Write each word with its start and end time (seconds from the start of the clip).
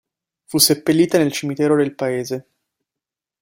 Fu 0.45 0.57
seppellita 0.57 1.19
nel 1.19 1.31
cimitero 1.31 1.75
del 1.75 1.93
paese. 1.93 2.47